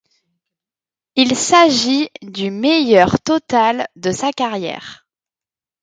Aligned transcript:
Il 1.15 1.35
s'agit 1.35 2.09
du 2.23 2.49
meilleur 2.49 3.19
total 3.21 3.87
de 3.97 4.09
sa 4.09 4.31
carrière. 4.31 5.05